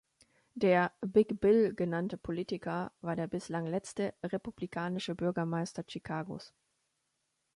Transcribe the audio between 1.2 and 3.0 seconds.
Bill" genannte Politiker